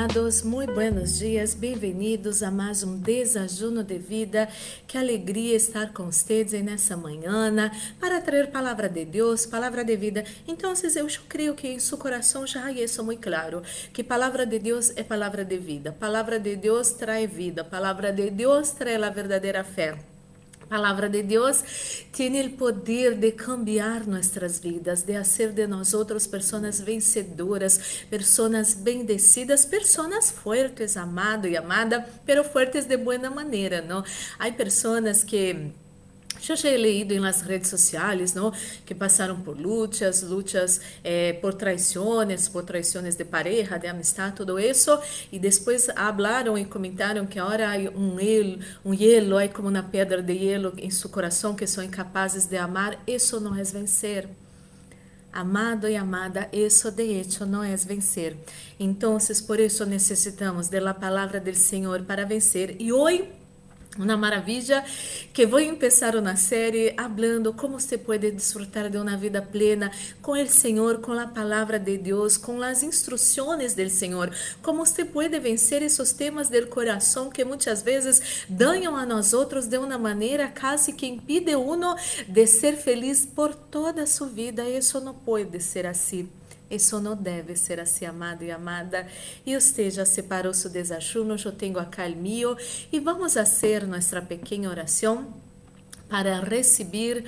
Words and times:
amados, 0.00 0.40
muito 0.40 0.72
buenos 0.72 1.18
dias, 1.18 1.52
bem-vindos 1.52 2.42
a 2.42 2.50
mais 2.50 2.82
um 2.82 2.96
desajuno 2.96 3.84
de 3.84 3.98
vida. 3.98 4.48
Que 4.86 4.96
alegria 4.96 5.54
estar 5.54 5.92
com 5.92 6.10
vocês 6.10 6.52
nessa 6.52 6.96
manhã 6.96 7.70
para 8.00 8.18
trazer 8.22 8.50
palavra 8.50 8.88
de 8.88 9.04
Deus, 9.04 9.44
palavra 9.44 9.84
de 9.84 9.94
vida. 9.96 10.24
Então, 10.48 10.72
eu 10.96 11.06
creio 11.28 11.54
que 11.54 11.68
em 11.68 11.78
seu 11.78 11.98
coração 11.98 12.46
já 12.46 12.70
é 12.70 12.82
isso 12.82 13.04
muito 13.04 13.20
claro, 13.20 13.62
que 13.92 14.02
palavra 14.02 14.46
de 14.46 14.58
Deus 14.58 14.90
é 14.96 15.02
palavra 15.02 15.44
de 15.44 15.58
vida. 15.58 15.92
Palavra 15.92 16.40
de 16.40 16.56
Deus 16.56 16.92
traz 16.92 17.30
vida, 17.30 17.62
palavra 17.62 18.10
de 18.10 18.30
Deus 18.30 18.70
traz 18.70 19.02
a 19.02 19.10
verdadeira 19.10 19.62
fé 19.62 19.98
palavra 20.70 21.08
de 21.08 21.20
Deus 21.24 21.64
tem 22.12 22.40
o 22.46 22.50
poder 22.50 23.16
de 23.16 23.32
cambiar 23.32 24.06
nossas 24.06 24.60
vidas, 24.60 25.02
de 25.02 25.14
fazer 25.14 25.50
de 25.52 25.66
nós 25.66 25.92
outros 25.92 26.28
pessoas 26.28 26.80
vencedoras, 26.80 28.04
pessoas 28.08 28.74
bendecidas, 28.74 29.64
pessoas 29.64 30.30
fortes, 30.30 30.96
amado 30.96 31.48
e 31.48 31.56
amada, 31.56 32.08
pero 32.24 32.44
fortes 32.44 32.84
de 32.84 32.96
boa 32.96 33.30
maneira, 33.30 33.82
não? 33.82 34.04
Há 34.38 34.52
pessoas 34.52 35.24
que 35.24 35.72
já 36.40 36.54
he 36.68 36.76
leído 36.76 37.12
em 37.12 37.20
las 37.20 37.42
redes 37.42 37.68
sociais, 37.68 38.34
¿no? 38.34 38.52
Que 38.86 38.94
passaram 38.94 39.40
por 39.40 39.58
lutas, 39.58 40.22
lutas 40.22 40.80
eh, 41.04 41.34
por 41.40 41.54
traições, 41.54 42.48
por 42.48 42.64
traições 42.64 43.16
de 43.16 43.24
pareja, 43.24 43.78
de 43.78 43.86
amistad, 43.86 44.34
todo 44.34 44.58
isso, 44.58 44.98
e 45.30 45.38
depois 45.38 45.86
falaram 45.86 46.56
e 46.56 46.64
comentaram 46.64 47.26
que 47.26 47.38
agora 47.38 47.72
há 47.72 47.76
um 47.96 48.20
hielo, 48.20 48.58
um 48.84 48.94
hielo, 48.94 49.38
é 49.38 49.48
como 49.48 49.68
uma 49.68 49.82
pedra 49.82 50.22
de 50.22 50.32
hielo 50.32 50.72
em 50.78 50.90
seu 50.90 51.10
coração 51.10 51.54
que 51.54 51.66
são 51.66 51.82
incapazes 51.82 52.46
de 52.46 52.56
amar. 52.56 53.02
Isso 53.06 53.40
não 53.40 53.54
é 53.54 53.62
vencer. 53.62 54.28
Amado 55.32 55.88
e 55.88 55.96
amada, 55.96 56.48
isso 56.52 56.90
de 56.90 57.04
hecho 57.04 57.46
não 57.46 57.62
é 57.62 57.76
vencer. 57.76 58.36
Então, 58.78 59.16
por 59.46 59.60
isso 59.60 59.86
necessitamos 59.86 60.68
da 60.68 60.92
palavra 60.92 61.40
do 61.40 61.54
Senhor 61.54 62.02
para 62.02 62.24
vencer. 62.24 62.76
E 62.80 62.92
hoje 62.92 63.39
uma 64.04 64.16
maravilha 64.16 64.84
que 65.32 65.46
vou 65.46 65.60
começar 65.64 66.16
uma 66.16 66.34
série 66.36 66.94
falando 66.96 67.52
como 67.52 67.78
você 67.78 67.98
pode 67.98 68.30
desfrutar 68.30 68.88
de 68.88 68.96
uma 68.96 69.16
vida 69.16 69.42
plena 69.42 69.90
com 70.22 70.32
o 70.32 70.46
Senhor, 70.46 71.00
com 71.00 71.12
a 71.12 71.26
palavra 71.26 71.78
de 71.78 71.98
Deus, 71.98 72.36
com 72.36 72.62
as 72.62 72.82
instruções 72.82 73.74
do 73.74 73.90
Senhor, 73.90 74.32
como 74.62 74.84
você 74.84 75.04
pode 75.04 75.38
vencer 75.38 75.82
esses 75.82 76.12
temas 76.12 76.48
do 76.48 76.66
coração 76.66 77.30
que 77.30 77.44
muitas 77.44 77.82
vezes 77.82 78.46
danham 78.48 78.96
a 78.96 79.04
nós 79.04 79.32
outros 79.32 79.66
de 79.66 79.78
uma 79.78 79.98
maneira 79.98 80.48
quase 80.48 80.92
que 80.92 81.06
impide 81.06 81.54
uno 81.54 81.94
de 82.26 82.46
ser 82.46 82.76
feliz 82.76 83.26
por 83.26 83.54
toda 83.54 84.02
a 84.02 84.06
sua 84.06 84.28
vida. 84.28 84.68
Isso 84.68 85.00
não 85.00 85.14
pode 85.14 85.60
ser 85.60 85.86
assim. 85.86 86.28
Isso 86.70 87.00
não 87.00 87.16
deve 87.16 87.56
ser 87.56 87.80
assim, 87.80 88.04
amado 88.04 88.44
e 88.44 88.50
amada. 88.50 89.06
E 89.44 89.58
já 89.90 90.06
separou 90.06 90.54
seu 90.54 90.70
desajuno, 90.70 91.36
eu 91.44 91.52
tenho 91.52 91.78
acá 91.78 92.06
o 92.06 92.16
meu. 92.16 92.56
E 92.92 93.00
vamos 93.00 93.34
fazer 93.34 93.86
nossa 93.86 94.22
pequena 94.22 94.70
oração 94.70 95.34
para 96.08 96.40
receber 96.40 97.24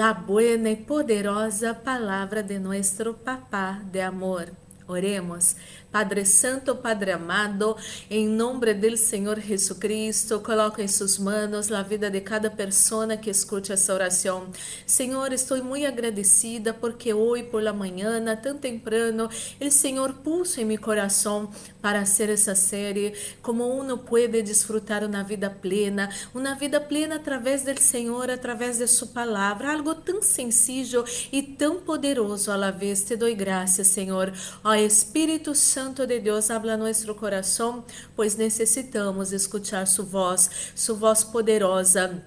a 0.00 0.14
boa 0.14 0.42
e 0.42 0.76
poderosa 0.76 1.74
palavra 1.74 2.42
de 2.42 2.58
nosso 2.58 3.14
Papá 3.14 3.80
de 3.92 4.00
amor. 4.00 4.50
Oremos. 4.86 5.54
Padre 5.90 6.24
Santo, 6.24 6.76
Padre 6.76 7.10
amado, 7.10 7.76
em 8.08 8.28
nome 8.28 8.72
do 8.74 8.96
Senhor 8.96 9.40
Jesucristo, 9.40 10.38
coloco 10.38 10.80
em 10.80 10.86
suas 10.86 11.18
mãos 11.18 11.72
a 11.72 11.82
vida 11.82 12.08
de 12.08 12.20
cada 12.20 12.48
pessoa 12.48 13.16
que 13.16 13.28
escute 13.28 13.72
essa 13.72 13.92
oração. 13.92 14.46
Senhor, 14.86 15.32
estou 15.32 15.62
muito 15.64 15.84
agradecida 15.86 16.72
porque 16.72 17.12
hoje 17.12 17.42
por 17.42 17.60
la 17.60 17.72
manhã, 17.72 18.22
tão 18.36 18.56
temprano, 18.56 19.28
o 19.60 19.70
Senhor 19.70 20.14
puso 20.14 20.60
em 20.60 20.64
meu 20.64 20.80
coração 20.80 21.50
para 21.82 22.04
ser 22.04 22.28
essa 22.28 22.54
série, 22.54 23.12
como 23.42 23.64
uno 23.64 23.98
pode 23.98 24.42
desfrutar 24.42 25.02
uma 25.02 25.24
vida 25.24 25.50
plena, 25.50 26.08
uma 26.32 26.54
vida 26.54 26.80
plena 26.80 27.16
através 27.16 27.64
do 27.64 27.80
Senhor, 27.80 28.30
através 28.30 28.78
de 28.78 28.86
sua 28.86 29.08
palavra, 29.08 29.72
algo 29.72 29.94
tão 29.96 30.22
sencillo 30.22 31.04
e 31.32 31.42
tão 31.42 31.80
poderoso 31.80 32.52
à 32.52 32.56
la 32.56 32.70
vez. 32.70 33.02
Te 33.02 33.16
dou 33.16 33.34
graças, 33.34 33.88
Senhor. 33.88 34.32
Ó 34.62 34.74
Espírito 34.74 35.52
Santo, 35.54 35.79
Santo 35.80 36.06
de 36.06 36.20
Deus, 36.20 36.50
habla 36.50 36.76
nosso 36.76 37.14
coração, 37.14 37.82
pois 38.14 38.36
necessitamos 38.36 39.32
escutar 39.32 39.86
sua 39.86 40.04
voz, 40.04 40.50
sua 40.74 40.94
voz 40.94 41.24
poderosa. 41.24 42.22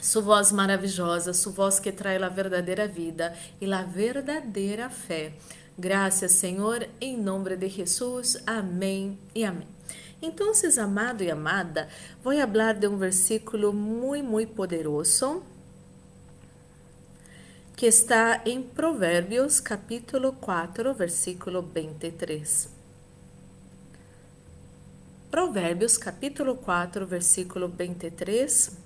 Sua 0.00 0.22
voz 0.22 0.52
maravilhosa, 0.52 1.34
sua 1.34 1.50
voz 1.50 1.80
que 1.80 1.90
traz 1.90 2.22
a 2.22 2.28
verdadeira 2.28 2.86
vida 2.86 3.36
e 3.60 3.72
a 3.72 3.82
verdadeira 3.82 4.88
fé. 4.88 5.32
Graças, 5.76 6.30
Senhor, 6.30 6.88
em 7.00 7.20
nome 7.20 7.56
de 7.56 7.68
Jesus. 7.68 8.40
Amém 8.46 9.18
e 9.34 9.44
amém. 9.44 9.66
Então, 10.22 10.52
amado 10.80 11.24
e 11.24 11.30
amada, 11.30 11.88
vou 12.22 12.32
falar 12.32 12.74
de 12.74 12.86
um 12.86 12.96
versículo 12.96 13.72
muito, 13.72 14.28
muito 14.28 14.54
poderoso 14.54 15.42
que 17.76 17.86
está 17.86 18.42
em 18.46 18.62
Provérbios, 18.62 19.58
capítulo 19.58 20.34
4, 20.34 20.94
versículo 20.94 21.62
23. 21.62 22.71
Provérbios 25.32 25.96
capítulo 25.98 26.58
4, 26.58 27.06
versículo 27.06 27.66
23 27.66 28.81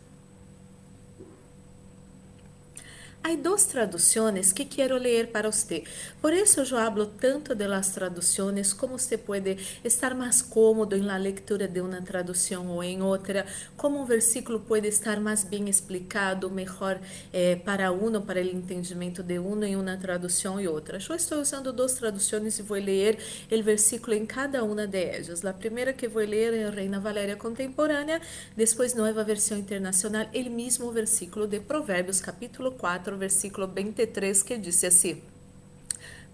Há 3.29 3.35
duas 3.35 3.65
traduções 3.65 4.53
que 4.53 4.65
quero 4.65 4.97
ler 4.97 5.33
para 5.33 5.51
você. 5.51 5.83
Por 6.23 6.33
isso 6.33 6.61
eu 6.61 6.79
hablo 6.79 7.07
tanto 7.07 7.57
de 7.57 7.67
las 7.67 7.89
traduções, 7.89 8.73
como 8.73 8.97
você 8.97 9.19
pode 9.19 9.57
estar 9.83 10.15
mais 10.15 10.41
cômodo 10.41 10.95
em 10.95 11.01
la 11.01 11.17
lectura 11.17 11.67
de 11.67 11.81
uma 11.81 12.01
tradução 12.01 12.69
ou 12.69 12.85
em 12.85 13.03
outra, 13.03 13.45
como 13.77 14.01
um 14.01 14.05
versículo 14.05 14.61
pode 14.61 14.87
estar 14.87 15.19
mais 15.19 15.43
bem 15.43 15.69
explicado, 15.69 16.49
melhor 16.49 17.01
eh, 17.33 17.57
para 17.57 17.91
um, 17.91 18.21
para 18.21 18.39
o 18.39 18.45
entendimento 18.45 19.25
de 19.25 19.41
um 19.41 19.61
em 19.65 19.75
uma 19.75 19.97
tradução 19.97 20.61
e 20.61 20.69
outra. 20.69 20.97
Eu 20.97 21.17
estou 21.17 21.41
usando 21.41 21.73
duas 21.73 21.95
traduções 21.95 22.61
e 22.61 22.63
vou 22.63 22.79
ler 22.79 23.19
o 23.51 23.61
versículo 23.61 24.15
em 24.15 24.25
cada 24.25 24.63
uma 24.63 24.87
de. 24.87 25.11
A 25.45 25.53
primeira 25.53 25.93
que 25.93 26.07
vou 26.07 26.23
ler 26.23 26.55
é 26.55 26.65
a 26.67 26.71
Reina 26.71 27.01
Valéria 27.01 27.35
Contemporânea, 27.35 28.21
depois 28.57 28.95
Nova 28.95 29.25
Versão 29.25 29.59
Internacional, 29.59 30.27
o 30.33 30.51
mesmo 30.51 30.93
versículo 30.93 31.49
de 31.49 31.59
Provérbios, 31.59 32.21
capítulo 32.21 32.71
4, 32.71 33.16
versículo 33.17 33.67
23, 33.67 34.43
que 34.43 34.59
disse 34.59 34.87
assim: 34.87 35.23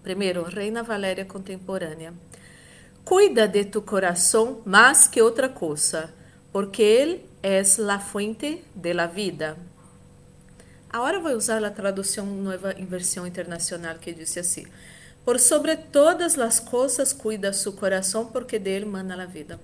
Primeiro, 0.03 0.43
Reina 0.43 0.83
Valéria 0.83 1.25
Contemporânea. 1.25 2.13
Cuida 3.05 3.47
de 3.47 3.65
tu 3.65 3.81
coração 3.81 4.61
mais 4.65 5.07
que 5.07 5.21
outra 5.21 5.49
coisa, 5.49 6.13
porque 6.51 6.81
ele 6.81 7.25
é 7.41 7.61
a 7.61 7.99
fuente 7.99 8.63
de 8.73 8.93
la 8.93 9.07
vida. 9.07 9.57
Agora 10.89 11.19
vou 11.19 11.31
usar 11.33 11.63
a 11.63 11.71
tradução 11.71 12.25
nova 12.25 12.73
em 12.77 12.85
versão 12.85 13.25
internacional 13.25 13.95
que 13.95 14.13
disse 14.13 14.39
assim: 14.39 14.65
Por 15.25 15.39
sobre 15.39 15.75
todas 15.75 16.37
as 16.37 16.59
coisas 16.59 17.11
cuida 17.11 17.51
su 17.51 17.73
coração, 17.73 18.27
porque 18.27 18.59
dele 18.59 18.85
mana 18.85 19.21
a 19.21 19.25
vida. 19.25 19.59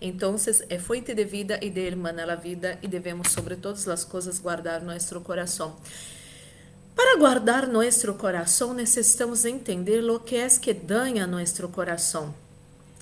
Então, 0.00 0.36
é 0.68 0.78
fuente 0.78 1.14
de 1.14 1.24
vida 1.24 1.58
e 1.62 1.70
dele 1.70 1.96
mana 1.96 2.30
a 2.30 2.34
vida, 2.34 2.78
e 2.82 2.88
devemos 2.88 3.28
sobre 3.28 3.56
todas 3.56 3.88
as 3.88 4.04
coisas 4.04 4.38
guardar 4.38 4.82
nosso 4.82 5.20
coração. 5.20 5.76
Para 6.94 7.18
guardar 7.18 7.66
nosso 7.66 8.14
coração, 8.14 8.72
necessitamos 8.72 9.44
entender 9.44 10.00
o 10.02 10.20
que 10.20 10.36
é 10.36 10.48
que 10.48 10.72
danha 10.72 11.26
nosso 11.26 11.68
coração. 11.68 12.34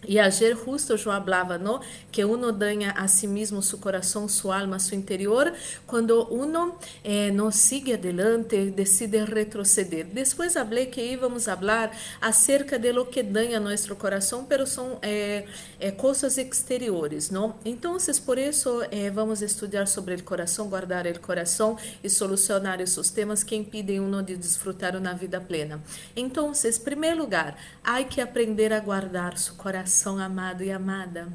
E 0.05 0.19
ayer 0.19 0.57
justo 0.57 0.93
eu 0.93 0.99
falava, 0.99 1.59
¿no? 1.59 1.81
Que 2.11 2.25
uno 2.25 2.51
daña 2.51 2.91
a 2.91 3.07
si 3.07 3.29
mesmo 3.29 3.63
su 3.63 3.79
coração, 3.79 4.29
su 4.29 4.51
alma, 4.51 4.81
su 4.81 4.97
interior, 4.97 5.53
quando 5.87 6.27
uno 6.29 6.77
eh, 7.05 7.31
não 7.31 7.53
sigue 7.53 7.95
adelante, 7.95 8.73
decide 8.73 9.25
retroceder. 9.25 10.07
Depois 10.07 10.55
falei 10.55 10.87
que 10.87 11.01
íamos 11.01 11.45
falar 11.45 11.93
acerca 12.21 12.81
de 12.81 12.93
lo 12.93 13.09
que 13.09 13.23
daña 13.23 13.61
nosso 13.61 13.95
coração, 13.95 14.45
pero 14.45 14.67
são 14.67 14.99
eh, 15.03 15.45
eh, 15.79 15.93
coisas 15.93 16.37
exteriores, 16.37 17.31
não? 17.31 17.55
Então, 17.65 17.97
por 18.27 18.39
isso 18.39 18.83
eh, 18.91 19.09
vamos 19.09 19.41
estudar 19.41 19.87
sobre 19.87 20.17
o 20.17 20.23
coração, 20.25 20.69
guardar 20.69 21.07
o 21.07 21.21
coração 21.21 21.79
e 22.03 22.11
solucionar 22.11 22.81
esses 22.81 23.09
temas 23.11 23.45
que 23.45 23.55
impedem 23.55 24.01
uno 24.01 24.21
de 24.21 24.37
desfrutar 24.37 24.97
uma 24.97 25.15
vida 25.15 25.41
plena. 25.41 25.81
Então, 26.17 26.51
em 26.53 26.81
primeiro 26.81 27.19
lugar, 27.19 27.57
há 27.85 28.03
que 28.03 28.21
aprender 28.21 28.73
a 28.73 28.81
guardar 28.81 29.39
seu 29.39 29.55
coração 29.55 29.92
coração 29.93 30.19
amado 30.19 30.65
e 30.65 30.73
amada. 30.73 31.29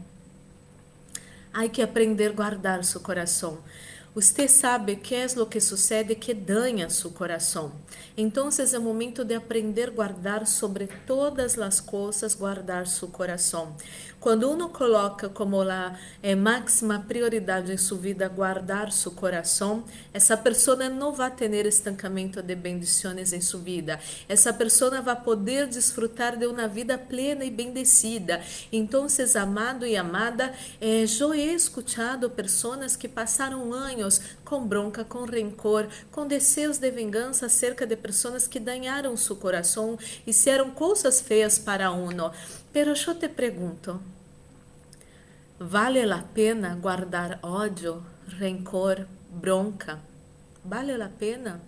Há 1.53 1.69
que 1.69 1.81
aprender 1.81 2.31
a 2.31 2.33
guardar 2.33 2.83
seu 2.83 2.99
coração. 2.99 3.59
Você 4.17 4.47
sabe 4.47 4.95
que 4.95 5.13
é 5.13 5.27
o 5.27 5.45
que 5.45 5.61
sucede 5.61 6.15
que 6.15 6.33
danha 6.33 6.89
seu 6.89 7.11
coração. 7.11 7.71
Então 8.17 8.49
é 8.49 8.79
momento 8.79 9.23
de 9.23 9.35
aprender 9.35 9.89
a 9.89 9.91
guardar 9.91 10.47
sobre 10.47 10.87
todas 11.05 11.55
as 11.59 11.79
coisas, 11.79 12.33
guardar 12.33 12.87
seu 12.87 13.09
coração. 13.09 13.75
Quando 14.19 14.49
uno 14.49 14.69
coloca 14.69 15.29
como 15.29 15.61
a 15.61 15.95
eh, 16.23 16.33
máxima 16.33 17.05
prioridade 17.07 17.71
em 17.71 17.77
sua 17.77 17.99
vida 17.99 18.27
guardar 18.27 18.91
seu 18.91 19.11
coração, 19.11 19.83
essa 20.11 20.35
pessoa 20.35 20.89
não 20.89 21.13
vai 21.13 21.29
ter 21.29 21.67
estancamento 21.67 22.41
de 22.41 22.55
bendições 22.55 23.31
em 23.31 23.39
sua 23.39 23.59
vida. 23.59 23.99
Essa 24.27 24.51
pessoa 24.51 24.99
vai 24.99 25.15
poder 25.21 25.67
desfrutar 25.67 26.35
de 26.35 26.47
uma 26.47 26.67
vida 26.67 26.97
plena 26.97 27.45
e 27.45 27.51
bendecida. 27.51 28.41
Então, 28.71 29.05
amado 29.35 29.85
e 29.85 29.95
amada, 29.95 30.51
eh, 30.81 31.05
eu 31.19 31.35
he 31.35 31.53
escutado 31.53 32.27
pessoas 32.31 32.95
que 32.95 33.07
passaram 33.07 33.71
anos 33.71 34.06
com 34.43 34.65
bronca, 34.65 35.03
com 35.03 35.25
rancor, 35.25 35.87
com 36.11 36.27
desejos 36.27 36.77
de 36.77 36.89
vingança 36.91 37.45
acerca 37.45 37.85
de 37.85 37.95
pessoas 37.95 38.47
que 38.47 38.59
danharam 38.59 39.15
seu 39.17 39.35
coração 39.35 39.97
e 40.25 40.33
fizeram 40.33 40.71
coisas 40.71 41.21
feias 41.21 41.59
para 41.59 41.91
uno. 41.91 42.31
Pero 42.71 42.91
eu 42.91 43.15
te 43.15 43.27
pergunto, 43.27 44.01
vale 45.59 46.01
a 46.11 46.23
pena 46.33 46.75
guardar 46.75 47.39
ódio, 47.41 48.03
rancor, 48.39 49.05
bronca? 49.29 49.99
Vale 50.63 51.01
a 51.01 51.09
pena? 51.09 51.61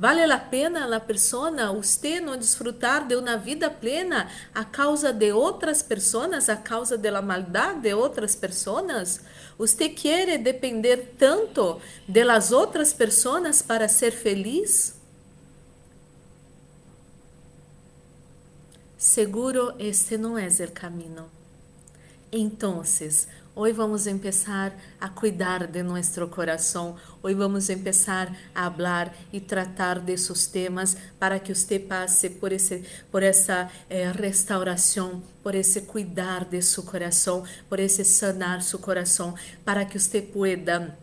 Vale 0.00 0.22
a 0.32 0.38
pena 0.38 0.96
a 0.96 0.98
pessoa, 0.98 1.50
você 1.74 2.20
não 2.20 2.34
desfrutar 2.34 3.06
de 3.06 3.14
uma 3.16 3.36
vida 3.36 3.68
plena 3.68 4.30
a 4.54 4.64
causa 4.64 5.12
de 5.12 5.30
outras 5.30 5.82
pessoas, 5.82 6.48
a 6.48 6.56
causa 6.56 6.96
da 6.96 7.20
maldade 7.20 7.80
de 7.80 7.92
outras 7.92 8.34
pessoas? 8.34 9.20
Você 9.58 9.90
quer 9.90 10.38
depender 10.38 11.16
tanto 11.18 11.82
de 12.08 12.24
outras 12.50 12.94
pessoas 12.94 13.60
para 13.60 13.88
ser 13.88 14.12
feliz? 14.12 14.94
Seguro 18.96 19.74
este 19.78 20.16
não 20.16 20.38
é 20.38 20.46
o 20.46 20.72
caminho. 20.72 21.30
Então, 22.32 22.82
hoje 23.54 23.72
vamos 23.72 24.04
começar 24.04 24.72
a 25.00 25.08
cuidar 25.08 25.66
de 25.66 25.82
nosso 25.82 26.26
coração. 26.28 26.96
Hoje 27.22 27.34
vamos 27.34 27.66
começar 27.66 28.34
a 28.54 28.70
falar 28.70 29.14
e 29.32 29.40
tratar 29.40 29.98
desses 30.00 30.46
temas 30.46 30.96
para 31.18 31.38
que 31.38 31.54
você 31.54 31.78
passe 31.78 32.30
por 32.30 32.52
esse, 32.52 32.84
por 33.10 33.22
essa 33.22 33.70
eh, 33.88 34.12
por 35.42 35.54
esse 35.54 35.82
cuidar 35.82 36.44
de 36.44 36.62
seu 36.62 36.82
coração, 36.82 37.44
por 37.68 37.80
esse 37.80 38.04
sanar 38.04 38.62
seu 38.62 38.78
coração, 38.78 39.34
para 39.64 39.84
que 39.84 39.98
você 39.98 40.22
pueda 40.22 40.96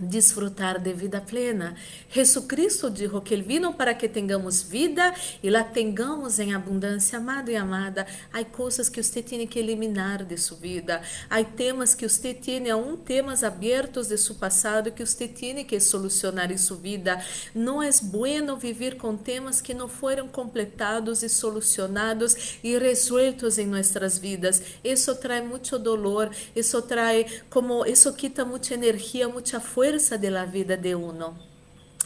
desfrutar 0.00 0.80
de 0.80 0.92
vida 0.94 1.20
plena. 1.20 1.74
Jesucristo 2.10 2.90
dijo 2.90 3.20
que 3.20 3.34
ele 3.34 3.42
vino 3.42 3.74
para 3.74 3.94
que 3.94 4.08
tenhamos 4.08 4.62
vida 4.62 5.14
e 5.42 5.50
la 5.50 5.62
tengamos 5.62 6.38
em 6.38 6.54
abundância, 6.54 7.18
amado 7.18 7.50
e 7.50 7.56
amada. 7.56 8.06
Há 8.32 8.44
coisas 8.44 8.88
que 8.88 9.02
você 9.02 9.22
tem 9.22 9.46
que 9.46 9.58
eliminar 9.58 10.24
de 10.24 10.36
sua 10.38 10.56
vida. 10.56 11.02
Há 11.28 11.42
temas 11.44 11.94
que 11.94 12.08
você 12.08 12.32
tem, 12.32 12.70
aún 12.70 12.96
temas 12.96 13.44
abertos 13.44 14.08
de 14.08 14.16
seu 14.16 14.34
passado 14.34 14.90
que 14.90 15.04
você 15.04 15.28
tem 15.28 15.64
que 15.64 15.78
solucionar 15.78 16.50
em 16.50 16.56
sua 16.56 16.76
vida. 16.76 17.22
Não 17.54 17.82
é 17.82 17.90
bueno 18.02 18.56
viver 18.56 18.96
com 18.96 19.16
temas 19.16 19.60
que 19.60 19.74
não 19.74 19.88
foram 19.88 20.28
completados 20.28 21.22
e 21.22 21.28
solucionados 21.28 22.58
e 22.62 22.78
resueltos 22.78 23.58
em 23.58 23.66
nossas 23.66 24.18
vidas. 24.18 24.62
Isso 24.82 25.14
traz 25.16 25.46
muito 25.46 25.78
dolor, 25.78 26.30
isso 26.56 26.80
traz 26.82 27.42
como 27.50 27.84
isso 27.84 28.12
quita 28.14 28.44
muita 28.44 28.74
energia, 28.74 29.28
muita 29.28 29.60
força 29.60 29.89
fuerza 29.90 30.16
de 30.16 30.30
la 30.30 30.46
vida 30.46 30.76
de 30.76 30.94
uno. 30.94 31.34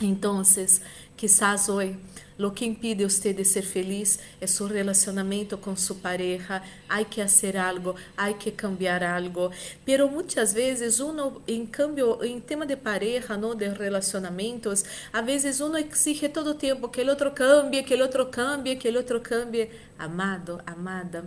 Entonces, 0.00 0.80
quizás 1.16 1.68
hoy 1.68 1.96
lo 2.38 2.54
que 2.54 2.64
impide 2.64 3.04
usted 3.04 3.36
de 3.36 3.44
ser 3.44 3.62
feliz 3.62 4.18
é 4.40 4.46
su 4.46 4.66
relacionamento 4.66 5.60
com 5.60 5.76
sua 5.76 5.96
pareja. 5.96 6.62
Hay 6.88 7.04
que 7.04 7.20
hacer 7.20 7.58
algo, 7.58 7.94
hay 8.16 8.34
que 8.34 8.52
cambiar 8.52 9.04
algo. 9.04 9.50
Pero 9.84 10.08
muitas 10.08 10.54
vezes 10.54 10.98
uno, 10.98 11.42
em 11.46 11.66
cambio, 11.66 12.24
em 12.24 12.40
tema 12.40 12.64
de 12.64 12.76
pareja, 12.76 13.36
no, 13.36 13.54
de 13.54 13.68
relacionamentos, 13.68 14.84
a 15.12 15.20
vezes 15.20 15.60
uno 15.60 15.76
exige 15.76 16.30
todo 16.30 16.52
o 16.52 16.54
tempo 16.54 16.90
que 16.90 17.02
o 17.02 17.08
outro 17.10 17.32
cambie, 17.34 17.84
que 17.84 17.94
o 17.94 18.02
outro 18.02 18.30
cambie, 18.30 18.76
que 18.76 18.88
o 18.88 18.96
outro 18.96 19.20
cambie. 19.20 19.70
Amado, 19.98 20.60
amada, 20.66 21.22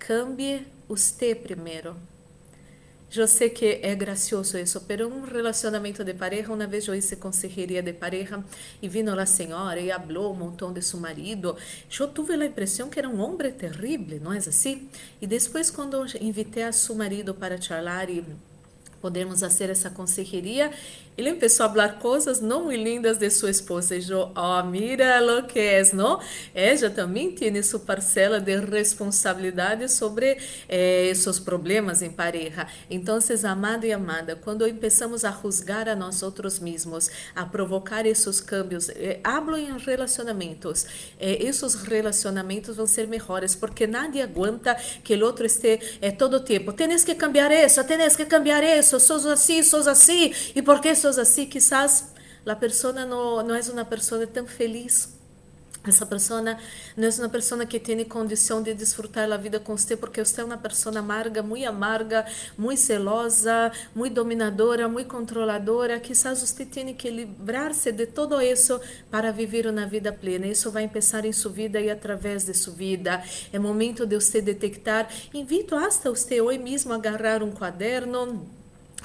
cambie 0.00 0.66
usted 0.88 1.36
primeiro. 1.36 2.17
Eu 3.14 3.26
sei 3.26 3.48
que 3.48 3.80
é 3.82 3.94
gracioso 3.94 4.58
isso, 4.58 4.84
mas 4.86 5.00
um 5.00 5.22
relacionamento 5.22 6.04
de 6.04 6.12
pareja, 6.12 6.52
uma 6.52 6.66
vez 6.66 6.86
eu 6.86 6.94
hice 6.94 7.16
consejería 7.16 7.82
de 7.82 7.94
pareja 7.94 8.44
e 8.82 8.88
vino 8.88 9.18
a 9.18 9.24
senhora 9.24 9.80
e 9.80 9.90
falou 9.90 10.34
um 10.34 10.36
montão 10.36 10.70
de 10.74 10.82
seu 10.82 11.00
marido, 11.00 11.56
eu 11.98 12.08
tive 12.08 12.34
a 12.34 12.44
impressão 12.44 12.90
que 12.90 12.98
era 12.98 13.08
um 13.08 13.18
homem 13.20 13.50
terrível, 13.50 14.20
não 14.20 14.30
é 14.30 14.36
assim? 14.36 14.90
E 15.22 15.26
depois, 15.26 15.70
quando 15.70 16.04
invitei 16.20 16.64
a 16.64 16.72
seu 16.72 16.94
marido 16.94 17.34
para 17.34 17.58
charlar 17.58 18.10
e 18.10 18.22
podermos 19.00 19.40
fazer 19.40 19.70
essa 19.70 19.88
consejería, 19.88 20.70
ele 21.18 21.34
começou 21.34 21.66
a 21.66 21.68
falar 21.68 21.98
coisas 21.98 22.40
não 22.40 22.64
muito 22.64 22.80
lindas 22.80 23.18
de 23.18 23.28
sua 23.28 23.50
esposa. 23.50 23.96
E 23.96 24.08
eu, 24.08 24.30
oh, 24.36 24.62
mira 24.62 25.18
lo 25.18 25.42
que 25.42 25.82
não? 25.92 26.20
Ela 26.54 26.90
também 26.90 27.32
tem 27.32 27.60
sua 27.62 27.80
parcela 27.80 28.40
de 28.40 28.56
responsabilidade 28.56 29.90
sobre 29.90 30.38
eh, 30.68 31.12
problemas 31.44 32.02
em 32.02 32.10
pareja. 32.10 32.68
Então, 32.88 33.18
amado 33.44 33.84
e 33.84 33.92
amada, 33.92 34.36
quando 34.36 34.64
começamos 34.72 35.24
a 35.24 35.32
juzgar 35.32 35.88
a 35.88 35.96
nós 35.96 36.22
outros 36.22 36.60
mesmos, 36.60 37.10
a 37.34 37.44
provocar 37.44 38.06
esses 38.06 38.40
cambios, 38.40 38.88
eh, 38.90 39.18
hablo 39.24 39.56
em 39.56 39.76
relacionamentos, 39.76 40.86
eh, 41.18 41.44
esses 41.44 41.74
relacionamentos 41.74 42.76
vão 42.76 42.86
ser 42.86 43.08
melhores, 43.08 43.56
porque 43.56 43.86
nadie 43.86 44.22
aguenta 44.22 44.76
que 45.02 45.14
o 45.14 45.24
outro 45.24 45.46
esteja 45.46 45.82
eh, 46.00 46.12
todo 46.12 46.38
tempo. 46.40 46.72
Tens 46.72 47.02
que 47.02 47.14
cambiar 47.16 47.50
isso, 47.50 47.82
tens 47.82 48.14
que 48.14 48.24
cambiar 48.24 48.62
isso, 48.62 49.00
sos 49.00 49.26
assim, 49.26 49.64
sos 49.64 49.88
assim, 49.88 50.32
e 50.54 50.62
por 50.62 50.80
que 50.80 50.94
sos 51.08 51.18
así, 51.18 51.48
quizás 51.48 52.12
la 52.44 52.60
persona 52.60 53.06
no, 53.06 53.42
no 53.42 53.54
es 53.54 53.68
una 53.68 53.88
persona 53.88 54.26
tan 54.26 54.46
feliz. 54.46 55.14
Essa 55.86 56.04
pessoa 56.04 56.42
não 56.42 56.52
é 56.52 57.10
uma 57.18 57.28
pessoa 57.30 57.64
que 57.64 57.80
tem 57.80 58.04
condição 58.04 58.62
de 58.62 58.74
desfrutar 58.74 59.30
a 59.32 59.36
vida 59.38 59.58
com 59.58 59.74
você, 59.74 59.96
porque 59.96 60.22
você 60.22 60.42
é 60.42 60.44
uma 60.44 60.58
pessoa 60.58 60.98
amarga, 60.98 61.42
muito 61.42 61.66
amarga, 61.66 62.26
muito 62.58 62.80
celosa, 62.80 63.72
muito 63.94 64.12
dominadora, 64.12 64.86
muito 64.86 65.08
controladora. 65.08 65.98
Quizás 65.98 66.40
você 66.42 66.66
tenha 66.66 66.92
que 66.92 67.08
livrar-se 67.08 67.90
de 67.90 68.06
tudo 68.06 68.38
isso 68.42 68.78
para 69.10 69.32
viver 69.32 69.66
uma 69.66 69.86
vida 69.86 70.12
plena. 70.12 70.46
Isso 70.46 70.70
vai 70.70 70.86
começar 70.88 71.24
em 71.24 71.32
sua 71.32 71.52
vida 71.52 71.80
e 71.80 71.88
através 71.88 72.44
de 72.44 72.52
sua 72.52 72.74
vida. 72.74 73.22
É 73.50 73.58
momento 73.58 74.04
de 74.04 74.16
você 74.16 74.42
detectar. 74.42 75.08
Invito 75.32 75.74
hasta 75.74 76.10
você 76.10 76.40
hoje 76.42 76.58
mesmo 76.58 76.92
a 76.92 76.96
agarrar 76.96 77.42
um 77.42 77.52
caderno 77.52 78.57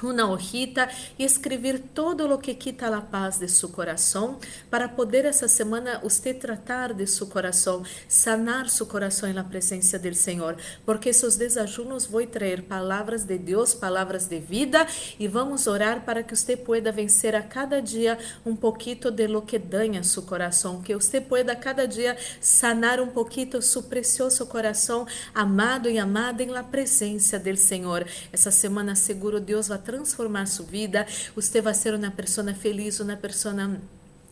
uma 0.04 0.30
hojita 0.30 0.88
e 1.18 1.24
escrever 1.24 1.78
todo 1.94 2.32
o 2.32 2.38
que 2.38 2.54
quita 2.54 2.94
a 2.94 3.00
paz 3.00 3.38
de 3.38 3.48
seu 3.48 3.68
coração, 3.68 4.38
para 4.70 4.88
poder 4.88 5.24
essa 5.24 5.48
semana 5.48 6.00
você 6.02 6.34
tratar 6.34 6.92
de 6.92 7.06
seu 7.06 7.26
coração, 7.26 7.82
sanar 8.08 8.68
seu 8.68 8.86
coração 8.86 9.32
na 9.32 9.44
presença 9.44 9.98
do 9.98 10.14
Senhor, 10.14 10.56
porque 10.84 11.08
esses 11.08 11.36
desajunos 11.36 12.06
vão 12.06 12.26
trazer 12.26 12.62
palavras 12.62 13.24
de 13.24 13.38
Deus, 13.38 13.74
palavras 13.74 14.26
de 14.26 14.38
vida, 14.38 14.86
e 15.18 15.26
vamos 15.26 15.66
orar 15.66 16.04
para 16.04 16.22
que 16.22 16.36
você 16.36 16.56
pueda 16.56 16.92
vencer 16.92 17.34
a 17.34 17.42
cada 17.42 17.80
dia 17.80 18.18
um 18.44 18.54
pouquinho 18.54 19.10
de 19.10 19.26
lo 19.26 19.42
que 19.42 19.58
danha 19.58 20.02
seu 20.02 20.22
coração, 20.22 20.82
que 20.82 20.94
você 20.94 21.20
pueda 21.20 21.52
a 21.52 21.56
cada 21.56 21.86
dia 21.86 22.16
sanar 22.40 23.00
um 23.00 23.08
pouquinho 23.08 23.60
seu 23.62 23.82
precioso 23.82 24.46
coração, 24.46 25.06
amado 25.34 25.88
e 25.88 25.98
amada 25.98 26.42
em 26.42 26.48
la 26.48 26.62
presença 26.62 27.38
do 27.38 27.56
Senhor. 27.56 28.06
Essa 28.32 28.50
semana 28.50 28.94
seguro 28.94 29.40
Deus 29.40 29.68
vai 29.68 29.78
transformar 29.94 30.46
sua 30.46 30.66
vida, 30.66 31.06
você 31.34 31.60
vai 31.60 31.74
ser 31.74 31.94
uma 31.94 32.10
pessoa 32.10 32.52
feliz, 32.54 32.98
uma 32.98 33.16
pessoa 33.16 33.54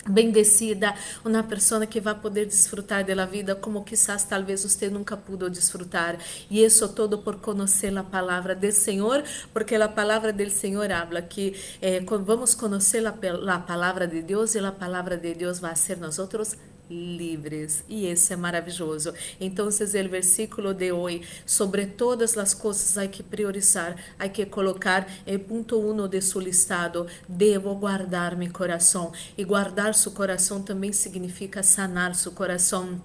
bendecida, 0.09 0.92
uma 1.25 1.45
pessoa 1.45 1.87
que 1.87 2.00
vai 2.00 2.14
poder 2.14 2.47
desfrutar 2.47 3.04
da 3.04 3.25
vida 3.25 3.54
como 3.54 3.85
quizás 3.85 4.25
talvez 4.25 4.64
você 4.64 4.90
nunca 4.90 5.16
pudo 5.16 5.49
desfrutar. 5.49 6.19
E 6.50 6.64
isso 6.64 6.88
todo 6.88 7.19
por 7.19 7.37
conhecer 7.37 7.97
a 7.97 8.02
palavra 8.02 8.54
do 8.54 8.73
Senhor, 8.73 9.23
porque 9.52 9.76
a 9.76 9.88
palavra 9.88 10.33
do 10.33 10.50
Senhor 10.50 10.90
habla 10.90 11.23
que 11.23 11.54
eh, 11.81 12.02
vamos 12.25 12.54
conhecer 12.54 13.07
a, 13.07 13.59
palavra 13.61 14.09
de 14.09 14.23
Deus 14.23 14.57
e 14.57 14.59
a 14.59 14.73
palavra 14.73 15.16
de 15.16 15.35
Deus 15.35 15.61
vai 15.61 15.76
ser 15.76 15.99
nós 15.99 16.19
outros 16.19 16.57
livres. 16.93 17.85
E 17.89 18.11
isso 18.11 18.33
é 18.33 18.37
maravilhoso. 18.37 19.15
Então, 19.41 19.69
o 19.69 20.09
versículo 20.09 20.75
de 20.75 20.93
hoje, 20.93 21.23
sobre 21.47 21.87
todas 21.87 22.37
as 22.37 22.55
coisas 22.55 22.99
há 22.99 23.07
que 23.07 23.23
priorizar, 23.23 23.97
há 24.19 24.29
que 24.29 24.45
colocar 24.47 25.09
em 25.27 25.39
ponto 25.39 25.79
uno 25.79 26.09
de 26.09 26.21
seu 26.21 26.41
listado, 26.41 27.07
devo 27.29 27.75
guardar 27.75 28.37
meu 28.37 28.53
coração. 28.53 29.13
E 29.37 29.45
guardar 29.45 29.95
seu 29.95 30.13
coração 30.13 30.63
também 30.63 30.93
significa 30.93 31.63
sanar 31.63 32.15
seu 32.15 32.33
coração 32.33 33.01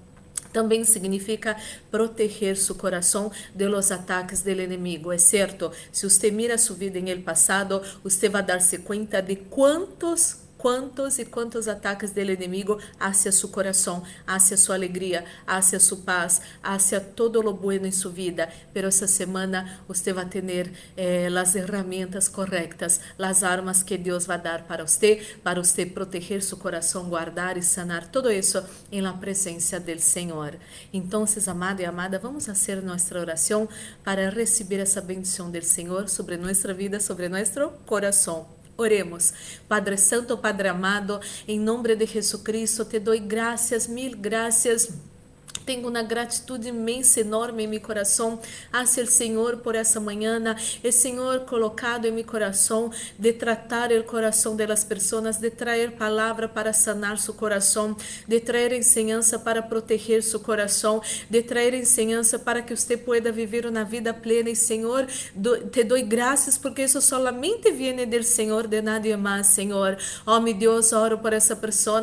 também 0.53 0.83
significa 0.83 1.55
proteger 1.91 2.57
seu 2.57 2.73
coração 2.73 3.31
de 3.53 3.67
los 3.67 3.91
ataques 3.91 4.41
do 4.41 4.49
inimigo. 4.49 5.11
É 5.11 5.17
certo, 5.17 5.71
se 5.91 6.09
você 6.09 6.31
mira 6.31 6.57
sua 6.57 6.75
vida 6.75 6.97
em 6.97 7.09
el 7.09 7.21
passado, 7.21 7.81
você 8.03 8.27
vai 8.27 8.41
dar-se 8.41 8.79
conta 8.79 9.21
de 9.21 9.35
quantos 9.35 10.46
quantos 10.57 11.19
e 11.19 11.25
quantos 11.25 11.67
ataques 11.67 12.11
do 12.11 12.19
inimigo 12.19 12.79
hacia 12.99 13.31
su 13.31 13.49
coração, 13.49 14.03
hacia 14.25 14.57
sua 14.57 14.75
alegria, 14.75 15.23
hacia 15.45 15.79
sua 15.79 15.97
paz, 15.97 16.41
hacia 16.63 16.99
todo 16.99 17.41
lo 17.41 17.53
bueno 17.53 17.85
em 17.85 17.91
sua 17.91 18.11
vida. 18.11 18.49
Pero 18.73 18.87
essa 18.87 19.07
semana 19.07 19.79
você 19.87 20.11
vai 20.11 20.25
ter 20.25 20.71
eh, 20.95 21.27
as 21.27 21.53
ferramentas 21.53 22.27
corretas, 22.27 22.99
as 23.17 23.43
armas 23.43 23.83
que 23.83 23.97
Deus 23.97 24.25
vai 24.25 24.39
dar 24.39 24.63
para 24.63 24.85
você, 24.85 25.21
para 25.43 25.63
você 25.63 25.85
proteger 25.85 26.41
seu 26.41 26.57
coração, 26.57 27.09
guardar 27.09 27.57
e 27.57 27.61
sanar 27.61 28.07
todo 28.07 28.31
isso 28.31 28.63
em 28.91 29.01
la 29.01 29.13
presença 29.13 29.79
do 29.79 29.99
Senhor. 29.99 30.55
Então, 30.91 31.25
amado 31.47 31.81
e 31.81 31.85
amada, 31.85 32.19
vamos 32.19 32.45
fazer 32.45 32.81
nossa 32.81 33.17
oração 33.17 33.69
para 34.03 34.29
receber 34.29 34.79
essa 34.79 35.01
bendição 35.01 35.51
do 35.51 35.61
Senhor 35.61 36.09
sobre 36.09 36.37
nossa 36.37 36.73
vida, 36.73 36.99
sobre 36.99 37.29
nosso 37.29 37.69
coração. 37.85 38.56
Oremos. 38.77 39.33
Padre 39.67 39.97
Santo, 39.97 40.37
Padre 40.37 40.69
amado, 40.69 41.19
em 41.47 41.59
nome 41.59 41.95
de 41.95 42.05
Jesus 42.05 42.41
Cristo, 42.43 42.85
te 42.85 42.99
dou 42.99 43.19
graças, 43.19 43.87
mil 43.87 44.15
graças 44.15 44.93
tenho 45.67 45.89
uma 45.89 46.01
gratitude 46.01 46.69
imensa, 46.69 47.19
enorme 47.19 47.65
em 47.65 47.67
meu 47.67 47.81
coração 47.81 48.39
hacia 48.71 49.03
o 49.03 49.07
Senhor 49.07 49.57
por 49.57 49.75
essa 49.75 49.99
manhã. 49.99 50.41
O 50.81 50.91
Senhor 50.93 51.41
colocado 51.41 52.05
em 52.05 52.11
meu 52.11 52.23
coração 52.23 52.89
de 53.19 53.33
tratar 53.33 53.91
o 53.91 54.03
coração 54.05 54.55
das 54.55 54.85
pessoas, 54.85 55.37
de 55.37 55.51
trazer 55.51 55.91
palavra 55.91 56.47
para 56.47 56.71
sanar 56.71 57.17
seu 57.17 57.33
coração, 57.33 57.97
de 58.25 58.39
trazer 58.39 58.71
ensinança 58.71 59.37
para 59.37 59.61
proteger 59.61 60.23
seu 60.23 60.39
coração, 60.39 61.01
de 61.29 61.43
trazer 61.43 61.73
ensinança 61.73 62.39
para 62.39 62.61
que 62.61 62.73
você 62.73 62.95
pueda 62.95 63.29
viver 63.29 63.65
uma 63.65 63.83
vida 63.83 64.13
plena. 64.13 64.49
E 64.49 64.55
Senhor, 64.55 65.05
te 65.05 65.83
dou 65.83 66.01
graças 66.05 66.57
porque 66.57 66.83
isso 66.83 67.01
solamente 67.01 67.69
viene 67.73 68.05
do 68.05 68.23
Senhor, 68.23 68.67
de 68.67 68.81
nadie 68.81 69.17
mais, 69.17 69.47
Senhor. 69.47 69.97
Oh, 70.25 70.39
meu 70.39 70.53
Deus, 70.53 70.93
oro 70.93 71.17
por 71.17 71.33
essa 71.33 71.57
pessoa 71.57 71.99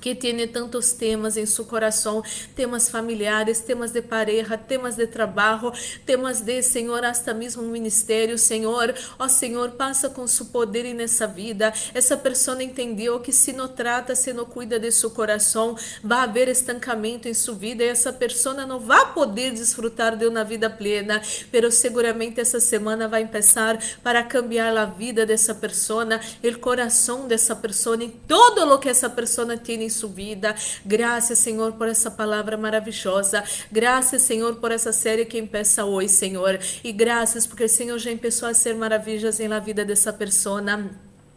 que 0.00 0.14
tem 0.14 0.46
tantos 0.48 0.92
temas 0.92 1.36
em 1.36 1.46
seu 1.46 1.64
coração, 1.64 2.22
temas 2.54 2.88
familiares, 2.88 3.60
temas 3.60 3.90
de 3.90 4.02
pareja, 4.02 4.56
temas 4.56 4.96
de 4.96 5.06
trabalho, 5.06 5.72
temas 6.06 6.40
de, 6.40 6.62
Senhor, 6.62 7.04
hasta 7.04 7.34
mesmo 7.34 7.62
ministério, 7.62 8.38
Senhor. 8.38 8.94
Ó 9.18 9.28
Senhor, 9.28 9.70
passa 9.72 10.08
com 10.08 10.26
seu 10.26 10.46
poder 10.46 10.92
nessa 10.94 11.26
vida. 11.26 11.72
Essa 11.92 12.16
pessoa 12.16 12.62
entendeu 12.62 13.20
que 13.20 13.32
se 13.32 13.52
não 13.52 13.68
trata, 13.68 14.14
se 14.14 14.32
não 14.32 14.44
cuida 14.44 14.78
de 14.78 14.90
seu 14.90 15.10
coração, 15.10 15.76
vai 16.02 16.20
haver 16.20 16.48
estancamento 16.48 17.28
em 17.28 17.34
sua 17.34 17.54
vida 17.54 17.82
e 17.84 17.88
essa 17.88 18.12
pessoa 18.12 18.66
não 18.66 18.80
vai 18.80 19.12
poder 19.12 19.52
desfrutar 19.52 20.16
de 20.16 20.26
uma 20.26 20.44
vida 20.44 20.70
plena. 20.70 21.20
Pero 21.50 21.70
seguramente 21.70 22.40
essa 22.40 22.60
semana 22.60 23.08
vai 23.08 23.26
começar 23.26 23.78
para 24.02 24.22
cambiar 24.22 24.76
a 24.76 24.84
vida 24.84 25.26
dessa 25.26 25.54
pessoa, 25.54 26.06
o 26.42 26.58
coração 26.58 27.26
dessa 27.26 27.56
pessoa 27.56 28.02
e 28.02 28.08
todo 28.08 28.62
o 28.72 28.78
que 28.78 28.88
essa 28.88 29.10
pessoa 29.10 29.56
tem 29.56 29.89
em 29.90 29.94
sua 29.94 30.08
vida. 30.08 30.54
Graças, 30.86 31.38
Senhor, 31.38 31.72
por 31.72 31.88
essa 31.88 32.10
palavra 32.10 32.56
maravilhosa. 32.56 33.44
Graças, 33.70 34.22
Senhor, 34.22 34.56
por 34.56 34.72
essa 34.72 34.92
série 34.92 35.24
que 35.24 35.38
empeça 35.38 35.84
hoje, 35.84 36.08
Senhor. 36.08 36.58
E 36.82 36.92
graças 36.92 37.46
porque 37.46 37.64
o 37.64 37.68
Senhor 37.68 37.98
já 37.98 38.16
começou 38.16 38.48
a 38.48 38.54
ser 38.54 38.74
maravilhas 38.74 39.38
na 39.40 39.58
vida 39.58 39.84
dessa 39.84 40.12
pessoa. 40.12 40.60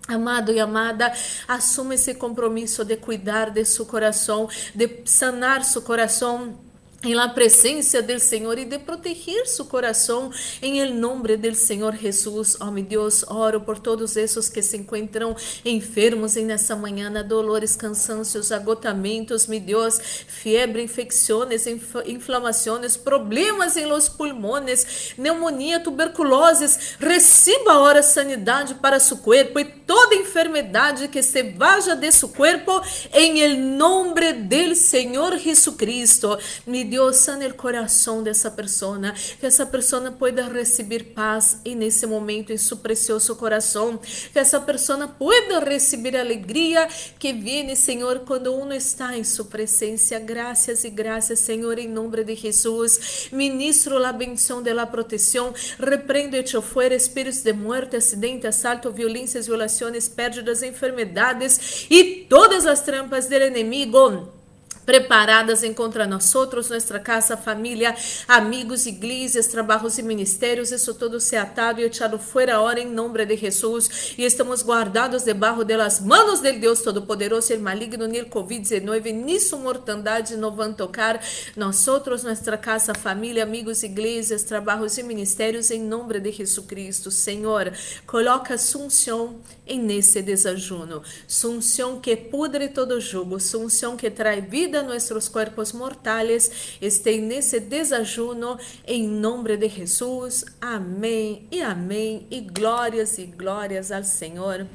Amado 0.08 0.52
e 0.52 0.60
amada, 0.60 1.14
assuma 1.48 1.96
esse 1.96 2.14
compromisso 2.14 2.84
de 2.84 2.98
cuidar 2.98 3.50
de 3.50 3.64
seu 3.64 3.86
coração, 3.86 4.50
de 4.76 5.02
sanar 5.06 5.64
seu 5.64 5.82
coração 5.82 6.60
em 7.04 7.14
la 7.14 7.28
presencia 7.28 8.02
del 8.02 8.20
Senhor 8.20 8.58
e 8.58 8.66
de 8.66 8.80
proteger 8.80 9.48
su 9.48 9.66
coração 9.66 10.32
em 10.62 10.80
el 10.80 11.00
nombre 11.00 11.36
del 11.36 11.56
Senhor 11.56 11.96
Jesus. 11.96 12.58
Oh, 12.60 12.72
meu 12.72 12.84
Deus, 12.84 13.24
oro 13.28 13.62
por 13.62 13.78
todos 13.80 14.16
esses 14.16 14.48
que 14.48 14.62
se 14.62 14.78
encontram 14.78 15.36
enfermos 15.66 16.38
em 16.38 16.46
nessa 16.46 16.76
manhã, 16.76 17.12
dolores, 17.24 17.76
cansancios, 17.76 18.52
agotamentos, 18.52 19.48
meu 19.48 19.60
Deus, 19.60 20.00
fiebre, 20.28 20.82
infecções, 20.84 21.68
inf 21.68 21.96
inflamações, 22.06 22.96
problemas 22.96 23.76
em 23.76 23.86
los 23.86 24.08
pulmones, 24.08 25.14
pneumonia, 25.16 25.80
tuberculose. 25.80 26.98
Receba 27.00 27.74
agora 27.74 28.02
sanidade 28.02 28.76
para 28.76 29.00
su 29.00 29.18
cuerpo 29.18 29.60
e 29.60 29.66
toda 29.66 30.16
enfermidade 30.16 31.08
que 31.08 31.22
se 31.22 31.44
vaya 31.44 31.96
de 31.96 32.12
su 32.12 32.32
cuerpo 32.32 32.82
em 33.12 33.42
el 33.42 33.78
nombre 33.78 34.34
del 34.34 34.76
Senhor 34.76 35.38
Jesucristo. 35.38 36.38
Meu 36.66 36.93
Deus, 36.94 37.16
sana 37.16 37.48
o 37.48 37.54
coração 37.56 38.22
dessa 38.22 38.52
pessoa, 38.52 39.00
que 39.40 39.48
essa 39.48 39.66
pessoa 39.66 40.12
pueda 40.12 40.48
receber 40.48 41.06
paz 41.16 41.60
e 41.66 41.74
nesse 41.74 42.06
momento 42.06 42.54
em 42.54 42.58
seu 42.58 42.78
precioso 42.78 43.36
coração, 43.36 43.98
que 44.32 44.38
essa 44.38 44.60
pessoa 44.60 45.08
pueda 45.08 45.60
receber 45.60 46.16
alegria 46.16 46.88
que 47.18 47.34
vem, 47.34 47.76
Senhor, 47.76 48.20
quando 48.20 48.54
uno 48.54 48.76
está 48.76 49.18
em 49.18 49.24
sua 49.24 49.46
presença. 49.46 50.20
Graças 50.20 50.84
e 50.84 50.92
graças, 50.92 51.40
Senhor, 51.40 51.80
em 51.80 51.88
nome 51.88 52.24
de 52.24 52.36
Jesus. 52.36 53.30
Ministro 53.32 53.98
la 53.98 54.14
bendição 54.14 54.62
de 54.62 54.72
la 54.72 54.86
proteção, 54.86 55.52
repreendo 55.80 56.36
e 56.36 56.42
echo 56.42 56.62
fuera 56.62 56.94
espíritos 56.94 57.42
de 57.42 57.54
muerte, 57.54 57.96
acidente, 57.96 58.46
assalto, 58.46 58.92
violências, 58.92 59.48
violações, 59.48 60.08
pérdidas, 60.08 60.62
enfermedades 60.62 61.88
e 61.90 62.28
todas 62.30 62.68
as 62.68 62.82
trampas 62.82 63.26
do 63.26 63.34
inimigo 63.34 64.43
preparadas 64.86 65.64
em 65.64 65.74
contra 65.74 66.06
nós 66.06 66.34
outros, 66.36 66.70
nossa 66.70 67.00
casa, 67.00 67.38
família, 67.38 67.96
amigos, 68.28 68.86
igrejas, 68.86 69.48
trabalhos 69.48 69.98
e 69.98 70.04
ministérios, 70.04 70.72
isso 70.72 70.94
todo 70.94 71.20
se 71.20 71.36
atado 71.36 71.80
e 71.82 71.84
echado 71.84 72.20
fora 72.20 72.60
hora 72.60 72.80
em 72.80 72.90
nome 72.90 73.26
de 73.26 73.38
Jesus 73.38 74.14
e 74.18 74.24
estamos 74.24 74.64
guardados 74.64 75.24
debaixo 75.24 75.64
das 75.64 76.00
manos 76.00 76.42
del 76.42 76.60
Deus 76.60 76.82
Todo-Poderoso, 76.82 77.54
el 77.54 77.60
maligno, 77.60 78.08
ni 78.08 78.18
el 78.18 78.30
Covid-19, 78.30 79.14
ni 79.14 79.40
su 79.40 79.58
mortandade 79.58 80.36
não 80.36 80.56
vão 80.56 80.74
tocar 80.74 81.22
nós 81.56 81.88
outros, 81.88 82.24
nossa 82.24 82.58
casa, 82.58 82.94
família, 82.94 83.44
amigos, 83.44 83.84
igrejas, 83.84 84.44
trabalhos 84.44 84.98
e 84.98 85.04
ministérios 85.04 85.72
em 85.72 85.82
nome 85.82 86.20
de 86.20 86.32
Jesus 86.32 86.66
Cristo. 86.66 87.12
Senhor, 87.12 87.72
coloca 88.06 88.58
sunção 88.58 89.38
em 89.66 89.80
nesse 89.80 90.22
desajuno, 90.22 91.02
sunção 91.28 92.00
que 92.00 92.16
pudre 92.16 92.68
todo 92.70 93.00
jugo, 93.00 93.40
sunção 93.40 93.96
que 93.96 94.10
traz 94.10 94.44
vida 94.44 94.73
vida 94.74 94.82
nuestros 94.82 95.30
cuerpos 95.30 95.72
mortales 95.76 96.80
estén 96.82 97.26
en 97.26 97.34
ese 97.34 97.60
desayuno 97.60 98.58
en 98.88 99.22
nombre 99.22 99.56
de 99.56 99.70
Jesús. 99.70 100.46
Amém 100.60 101.48
e 101.52 101.62
amém. 101.62 102.26
E 102.32 102.42
glórias 102.42 103.20
e 103.20 103.26
glórias 103.26 103.92
ao 103.92 104.04
Senhor. 104.04 104.66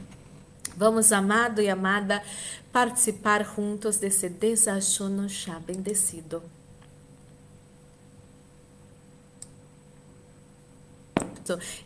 Vamos, 0.76 1.10
amado 1.10 1.60
e 1.60 1.68
amada, 1.68 2.22
participar 2.70 3.44
juntos 3.44 3.96
desse 3.96 4.28
desajuno 4.28 5.28
já 5.28 5.58
bendecido. 5.58 6.57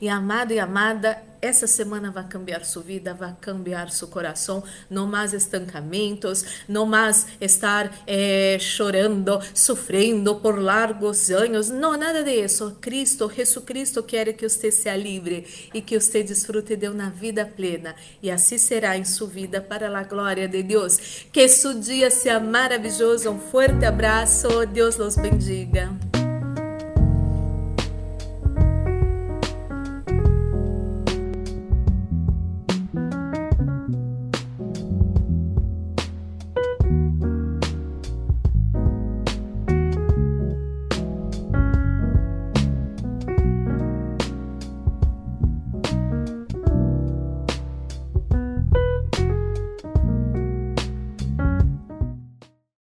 E 0.00 0.08
amado 0.08 0.52
e 0.52 0.58
amada, 0.58 1.22
essa 1.42 1.66
semana 1.66 2.12
vai 2.12 2.24
cambiar 2.24 2.64
sua 2.64 2.84
vida, 2.84 3.12
vai 3.12 3.34
cambiar 3.40 3.90
seu 3.90 4.06
coração. 4.06 4.62
Não 4.88 5.08
mais 5.08 5.34
estancamentos, 5.34 6.62
não 6.68 6.86
mais 6.86 7.26
estar 7.40 7.92
eh, 8.06 8.56
chorando, 8.60 9.40
sofrendo 9.52 10.36
por 10.36 10.56
largos 10.60 11.30
anos. 11.30 11.68
Não, 11.68 11.96
nada 11.96 12.22
disso. 12.22 12.78
Cristo, 12.80 13.28
Jesus 13.28 13.64
Cristo 13.64 14.02
quer 14.04 14.32
que 14.34 14.48
você 14.48 14.70
seja 14.70 14.96
livre 14.96 15.44
e 15.74 15.82
que 15.82 15.98
você 15.98 16.22
desfrute 16.22 16.76
de 16.76 16.88
uma 16.88 17.10
vida 17.10 17.44
plena. 17.44 17.96
E 18.22 18.30
assim 18.30 18.56
será 18.56 18.96
em 18.96 19.04
sua 19.04 19.26
vida 19.26 19.60
para 19.60 19.98
a 19.98 20.04
glória 20.04 20.46
de 20.46 20.62
Deus. 20.62 21.26
Que 21.32 21.48
seu 21.48 21.74
dia 21.74 22.08
seja 22.08 22.38
maravilhoso. 22.38 23.30
Um 23.30 23.40
forte 23.40 23.84
abraço. 23.84 24.64
Deus 24.66 24.96
los 24.96 25.16
bendiga. 25.16 26.21